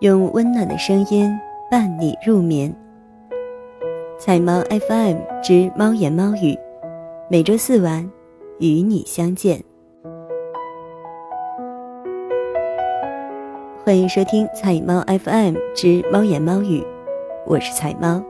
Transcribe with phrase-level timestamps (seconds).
[0.00, 1.30] 用温暖的声音
[1.70, 2.74] 伴你入眠。
[4.18, 6.58] 彩猫 FM 之猫言猫语，
[7.28, 8.10] 每周四晚
[8.60, 9.62] 与你相见。
[13.84, 16.82] 欢迎收听彩猫 FM 之猫言猫语，
[17.46, 18.24] 我是彩猫。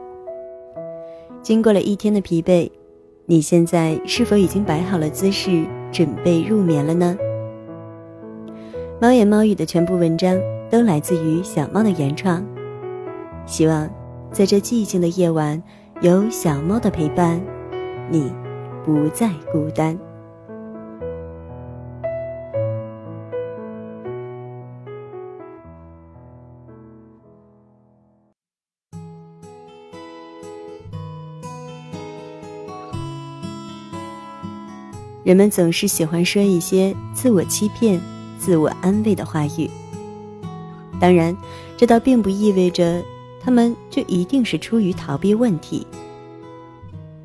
[1.41, 2.69] 经过了一天的疲惫，
[3.25, 7.17] 你现在是否已经摆好了姿势，准备入眠了呢？
[8.99, 10.37] 猫言猫语的全部文章
[10.71, 12.41] 都来自于小猫的原创，
[13.45, 13.89] 希望
[14.31, 15.61] 在这寂静的夜晚，
[15.99, 17.41] 有小猫的陪伴，
[18.09, 18.31] 你
[18.85, 19.99] 不再孤单。
[35.25, 37.99] 人们总是喜欢说一些自我欺骗。
[38.39, 39.69] 自我安慰的话语。
[41.01, 41.35] 当然，
[41.75, 43.03] 这倒并不意味着
[43.43, 45.85] 他们就一定是出于逃避问题。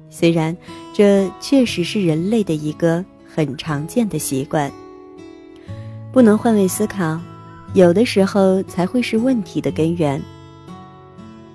[0.08, 0.56] 虽然
[0.94, 4.72] 这确实是人类的一个很常见的习惯。
[6.10, 7.20] 不能换位思考，
[7.74, 10.18] 有的时候才会是问题的根源。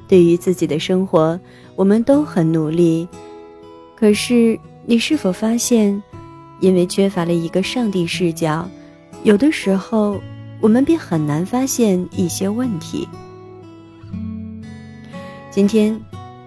[0.08, 1.40] 对于自己的生活，
[1.76, 3.08] 我们都很努力，
[3.96, 6.00] 可是你是否发现，
[6.60, 8.70] 因为缺乏了一个上帝视角？
[9.24, 10.22] 有的时候，
[10.62, 13.08] 我们便很难发现一些问题。
[15.50, 16.00] 今天，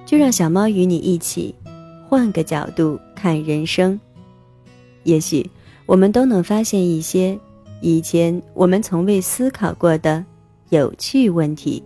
[0.07, 1.53] 就让小猫与你一起，
[2.09, 3.99] 换个角度看人生。
[5.03, 5.51] 也许，
[5.85, 7.37] 我们都能发现一些
[7.81, 10.25] 以前我们从未思考过的
[10.69, 11.83] 有趣问题。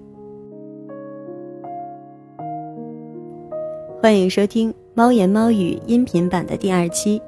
[4.02, 7.20] 欢迎收听《猫言猫语》音频版的第二期。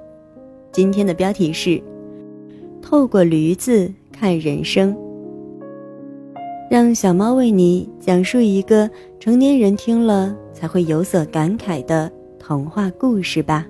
[0.70, 1.82] 今天的标题是。
[2.82, 4.94] 透过驴子看人生，
[6.70, 13.66] 让小猫为你讲述一个成年人听了才会有所感慨的童话故事吧。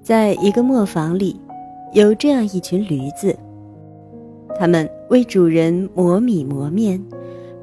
[0.00, 1.40] 在一个磨坊里，
[1.94, 3.36] 有这样一群驴子，
[4.56, 7.04] 它们为主人磨米磨面，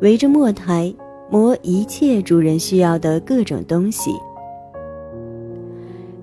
[0.02, 0.94] 围着磨台。
[1.30, 4.12] 磨一切主人需要的各种东西，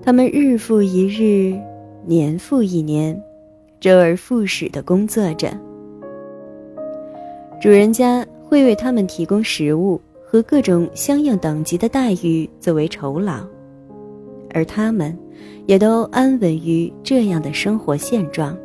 [0.03, 1.55] 他们日复一日，
[2.07, 3.15] 年复一年，
[3.79, 5.47] 周而复始的工作着。
[7.61, 13.45] 主人家会为他们提供食物和各种相应等级的待遇作为酬劳，
[14.55, 15.15] 而他们
[15.67, 18.57] 也都安稳于这样的生活现状。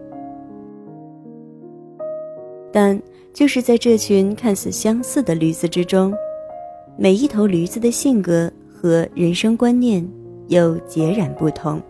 [2.72, 2.98] 但
[3.34, 6.14] 就是在这群看似相似的驴子之中，
[6.97, 10.06] 每一头驴子的性格和人生观念
[10.49, 11.81] 又截然不同，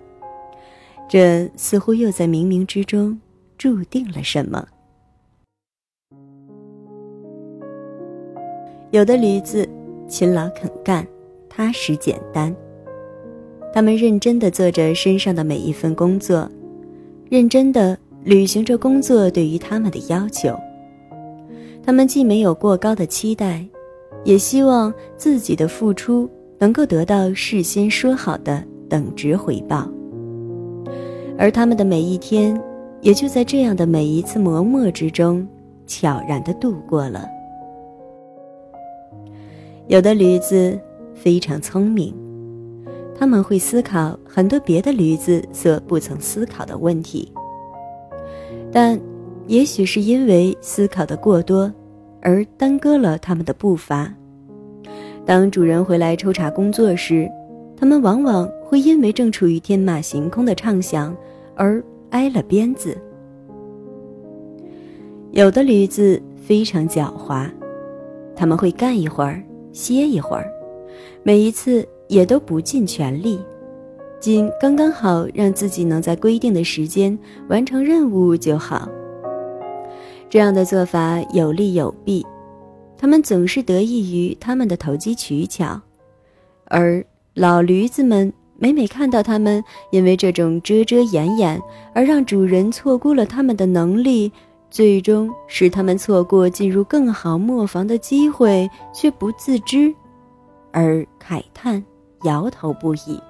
[1.08, 3.18] 这似乎又在冥冥之中
[3.58, 4.66] 注定了什么。
[8.90, 9.68] 有的驴子
[10.08, 11.06] 勤劳肯干、
[11.48, 12.54] 踏实简单，
[13.72, 16.50] 他们认真的做着身上的每一份工作，
[17.28, 20.54] 认真的履行着工作对于他们的要求。
[21.84, 23.64] 他们既没有过高的期待。
[24.24, 26.28] 也希望自己的付出
[26.58, 29.88] 能够得到事先说好的等值回报，
[31.38, 32.60] 而他们的每一天，
[33.00, 35.46] 也就在这样的每一次磨墨之中
[35.86, 37.26] 悄然的度过了。
[39.88, 40.78] 有的驴子
[41.14, 42.14] 非常聪明，
[43.18, 47.30] 他们会思考很多别的驴子所不曾思考的问题，
[48.72, 48.98] 但
[49.46, 51.72] 也许是因为思考的过多。
[52.22, 54.12] 而耽搁了他们的步伐。
[55.26, 57.28] 当主人回来抽查工作时，
[57.76, 61.14] 他们往往会因为正处于天马行空的畅想
[61.56, 62.96] 而挨了鞭子。
[65.32, 67.50] 有的驴子非常狡猾，
[68.36, 69.42] 他们会干一会儿
[69.72, 70.46] 歇一会儿，
[71.24, 73.40] 每一次也都不尽全力，
[74.20, 77.18] 仅刚刚好让自己能在规定的时间
[77.48, 78.88] 完成任务就好。
[80.30, 82.24] 这样的做法有利有弊，
[82.98, 85.80] 他们总是得益于他们的投机取巧，
[86.64, 87.04] 而
[87.34, 91.60] 老驴子们每每看到他们因为这种遮遮掩掩
[91.94, 94.32] 而让主人错估了他们的能力，
[94.70, 99.94] 最终使他们错过进入更好磨坊的机会却不自知，
[100.72, 101.84] 而慨叹
[102.24, 103.20] 摇头不已。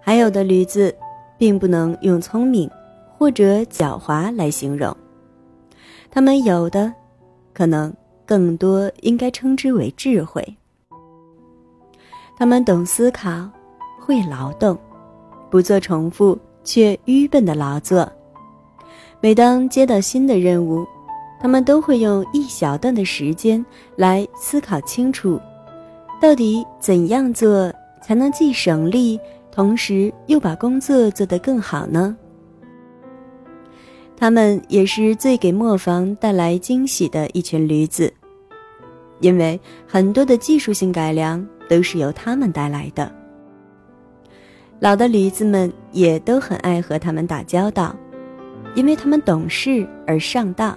[0.00, 0.94] 还有的驴子，
[1.38, 2.70] 并不能用聪明。
[3.18, 4.96] 或者狡猾来形容，
[6.10, 6.92] 他们有的，
[7.54, 7.94] 可能
[8.26, 10.56] 更多应该称之为智慧。
[12.36, 13.48] 他们懂思考，
[14.00, 14.76] 会劳动，
[15.50, 18.10] 不做重复却愚笨的劳作。
[19.20, 20.86] 每当接到新的任务，
[21.38, 23.64] 他们都会用一小段的时间
[23.94, 25.40] 来思考清楚，
[26.20, 27.72] 到底怎样做
[28.02, 29.20] 才能既省力，
[29.52, 32.16] 同时又把工作做得更好呢？
[34.20, 38.12] 他们也是最给磨坊带来惊喜的一群驴子，
[39.20, 39.58] 因为
[39.88, 43.10] 很多的技术性改良都是由他们带来的。
[44.78, 47.96] 老的驴子们也都很爱和他们打交道，
[48.74, 50.76] 因为他们懂事而上道。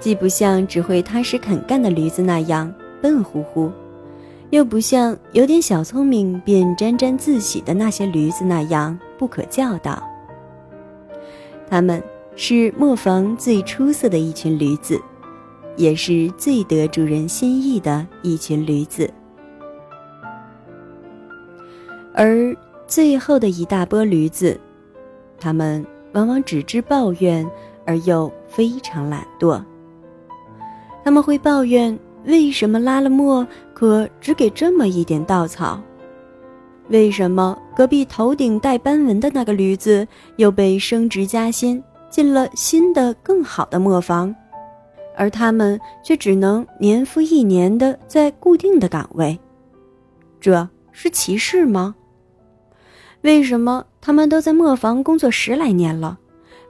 [0.00, 3.70] 既不像只会踏实肯干的驴子那样笨乎乎，
[4.48, 10.02] 又不像有点小聪明便沾沾自喜的那些驴子那样不可教导。
[11.68, 12.02] 他们
[12.34, 15.00] 是磨坊最出色的一群驴子，
[15.76, 19.08] 也是最得主人心意的一群驴子。
[22.14, 22.56] 而
[22.86, 24.58] 最后的一大波驴子，
[25.38, 27.48] 他们往往只知抱怨，
[27.86, 29.62] 而又非常懒惰。
[31.04, 35.80] 他们会抱怨为什么拉了磨，可只给这么一点稻草？
[36.88, 40.06] 为什么隔壁头顶带斑纹的那个驴子
[40.36, 41.82] 又被升职加薪，
[42.12, 44.34] 进了新的更好的磨坊，
[45.16, 49.40] 而他们却只能年复一年的在固定的岗位？
[50.38, 51.94] 这是歧视吗？
[53.22, 56.18] 为什么他们都在磨坊工作十来年了，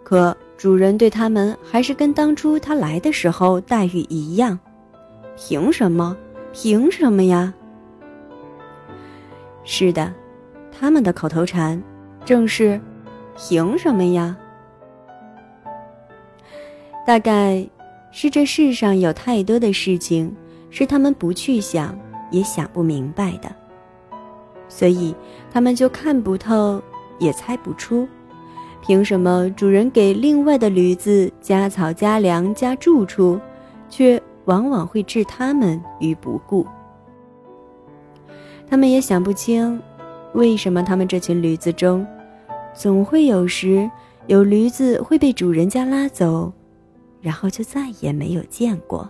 [0.05, 0.37] 可？
[0.57, 4.57] 主人对他们还是跟当初他来的时候待遇一样，
[5.37, 6.17] 凭什么？
[6.53, 7.53] 凭什么呀？
[9.65, 10.15] 是的，
[10.71, 11.83] 他们的口头禅
[12.25, 12.81] 正是
[13.37, 14.37] “凭什么呀”。
[17.05, 17.67] 大概
[18.11, 20.35] 是这世上有太多的事情
[20.71, 21.99] 是他们不去想
[22.31, 23.55] 也想不明白的，
[24.69, 25.15] 所以
[25.51, 26.81] 他们就看不透，
[27.19, 28.07] 也猜不出。
[28.81, 33.39] 凭什么主人给另外的驴子加草、加粮、加住处，
[33.89, 36.67] 却往往会置他们于不顾？
[38.69, 39.81] 他们也想不清，
[40.35, 42.07] 为什么他们这群驴子中，
[42.75, 43.89] 总会有时
[44.27, 46.53] 有驴子会被主人家拉走，
[47.23, 49.09] 然后就再也没有见过。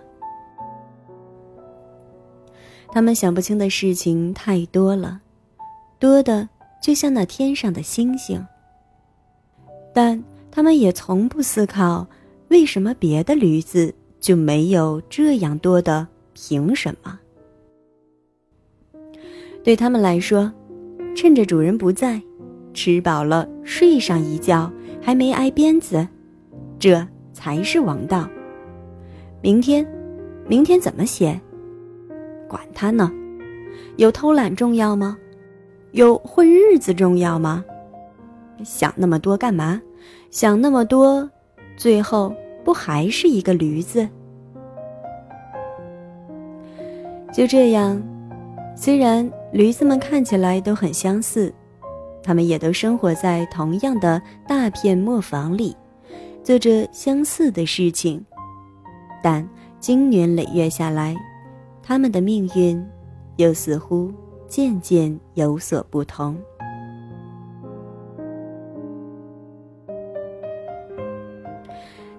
[2.93, 5.23] 他们想不清的事情太多了，
[5.99, 6.49] 多的
[6.81, 8.47] 就像那天上的星星。
[9.95, 12.07] 但他们也从不思考，
[12.49, 16.07] 为什么别的驴子就没有这样多的？
[16.35, 17.19] 凭什么？
[19.63, 20.53] 对他们来说，
[21.15, 22.21] 趁着主人不在，
[22.75, 26.09] 吃饱了睡上一觉，还没挨鞭子，
[26.79, 27.07] 这
[27.43, 28.29] 才是王道。
[29.41, 29.85] 明天，
[30.47, 31.41] 明天怎么写？
[32.49, 33.11] 管他呢！
[33.97, 35.19] 有偷懒重要吗？
[35.91, 37.65] 有混日子重要吗？
[38.63, 39.83] 想那么多干嘛？
[40.31, 41.29] 想那么多，
[41.77, 44.09] 最后不还是一个驴子？
[47.33, 48.01] 就这样，
[48.77, 51.53] 虽然驴子们看起来都很相似，
[52.23, 55.77] 他们也都生活在同样的大片磨坊里，
[56.43, 58.25] 做着相似的事情，
[59.23, 59.49] 但
[59.79, 61.17] 经年累月下来，
[61.83, 62.85] 他们的命运
[63.37, 64.13] 又似乎
[64.49, 66.37] 渐渐有所不同。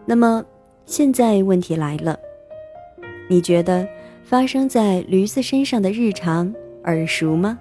[0.06, 0.44] 那么，
[0.86, 2.18] 现在问题来了，
[3.30, 3.88] 你觉得
[4.24, 6.54] 发生在驴子身上的日常
[6.86, 7.58] 耳熟吗？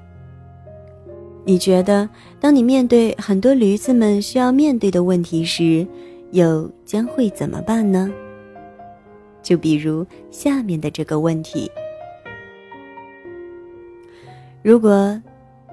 [1.45, 2.09] 你觉得
[2.41, 5.87] 当你面对很多驴子们需要面对的问题时，
[6.33, 8.11] 又将会怎么办呢？
[9.43, 11.71] 就比如下面的这个问题：
[14.63, 15.21] 如果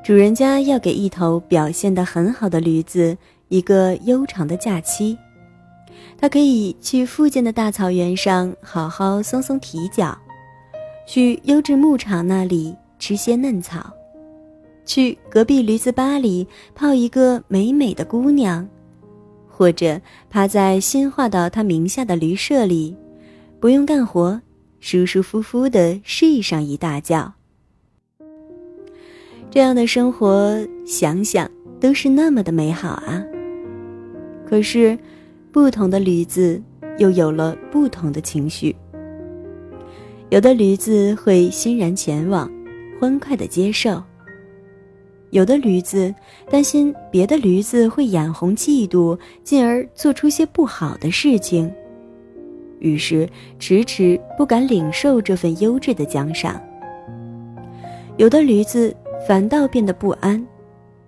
[0.03, 3.17] 主人家要给一头表现得很好的驴子
[3.49, 5.17] 一个悠长的假期。
[6.17, 10.17] 他可以去附近的大草原上好好松松蹄脚，
[11.05, 13.91] 去优质牧场那里吃些嫩草，
[14.85, 18.67] 去隔壁驴子吧里泡一个美美的姑娘，
[19.59, 19.99] 或者
[20.29, 22.95] 趴在新划到他名下的驴舍里，
[23.59, 24.39] 不用干活，
[24.79, 27.33] 舒舒服服的睡上一大觉。
[29.51, 33.21] 这样的生活想想都是那么的美好啊！
[34.47, 34.97] 可是。
[35.51, 36.61] 不同的驴子
[36.99, 38.73] 又有了不同的情绪。
[40.29, 42.47] 有的驴子会欣然前往，
[42.99, 43.99] 欢快的接受；
[45.31, 46.13] 有的驴子
[46.49, 51.71] 担心别的驴子会眼红嫉妒，进而做出些不好的事情，
[52.79, 56.59] 于是迟迟不敢领受这份优质的奖赏。
[58.17, 58.95] 有的驴子
[59.27, 60.43] 反倒变得不安，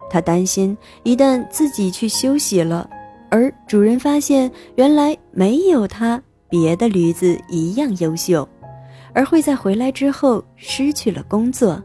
[0.10, 2.90] 他担心一旦自己去休息了，
[3.30, 8.48] 而主人发现原来没有他，别的驴子一样优秀，
[9.14, 11.82] 而会在回来之后失去了工作。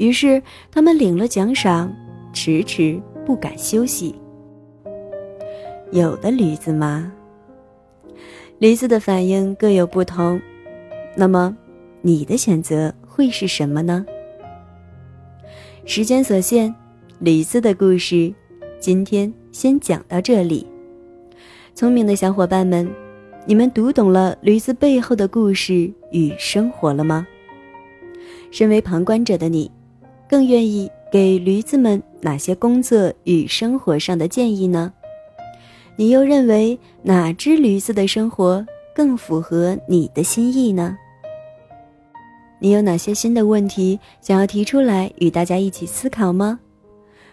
[0.00, 0.42] 于是
[0.72, 1.94] 他们领了奖赏，
[2.32, 4.14] 迟迟不敢休息。
[5.92, 7.12] 有的驴子吗，
[8.58, 10.40] 驴子的反应各有不同，
[11.14, 11.54] 那么
[12.00, 14.06] 你的选择会是什么呢？
[15.84, 16.74] 时间所限。
[17.18, 18.32] 驴子的故事，
[18.78, 20.66] 今天先讲到这里。
[21.74, 22.90] 聪明的小伙伴们，
[23.44, 27.26] 你们读懂了驴子背后的故事与生活了吗？
[28.50, 29.70] 身为旁观者的你，
[30.30, 34.92] 更愿意给驴子们哪些工作与生活上的建议呢？
[35.96, 40.96] 你又认为哪只驴子的生活更符合你的心意呢？
[42.60, 46.60] 你有哪些新的问题想要提出来与大家一起思考吗？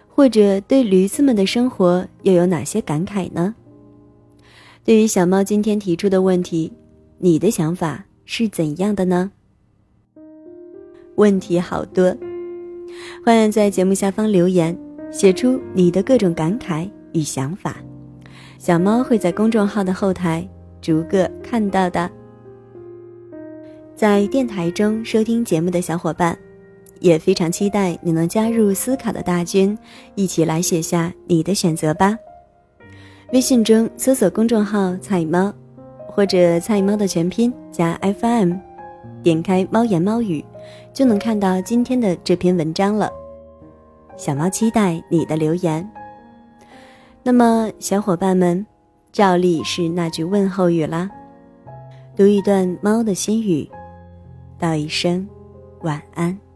[0.08, 3.54] 或者对驴子们的生活又有哪些感慨呢？
[4.84, 6.74] 对于小猫今天提出的问题，
[7.20, 9.32] 你的想法是怎样的呢？
[11.14, 12.16] 问题好多，
[13.26, 14.78] 欢迎在节目下方留言，
[15.12, 17.78] 写出你的各种感慨与想法，
[18.58, 20.48] 小猫会在公众号的后台
[20.82, 22.10] 逐个看到的。
[23.96, 26.38] 在电台中收听节目的小伙伴。
[27.00, 29.78] 也非常期待你能加入思考的大军，
[30.16, 32.18] 一起来写下你的选择吧。
[33.34, 35.54] 微信中搜索公众号“菜猫”，
[36.10, 38.54] 或者“菜猫”的全拼加 FM，
[39.22, 40.44] 点开“猫言猫语”，
[40.94, 43.12] 就能看到今天的这篇文章了。
[44.18, 45.88] 小猫期待你的留言。
[47.24, 48.66] 那么，小伙伴们，
[49.12, 51.10] 照例是那句问候语啦，
[52.16, 53.70] 读一段猫的心语，
[54.58, 55.28] 道一声
[55.82, 56.47] 晚安。